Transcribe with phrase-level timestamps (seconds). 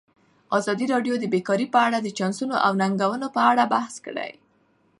[0.57, 4.31] ازادي راډیو د بیکاري په اړه د چانسونو او ننګونو په اړه بحث کړی.